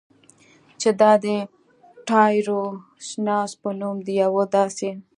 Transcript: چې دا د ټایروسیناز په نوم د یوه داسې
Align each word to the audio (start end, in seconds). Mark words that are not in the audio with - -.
چې 0.79 0.89
دا 1.01 1.11
د 1.23 1.25
ټایروسیناز 2.07 3.51
په 3.61 3.69
نوم 3.79 3.95
د 4.07 4.09
یوه 4.23 4.43
داسې 4.55 4.89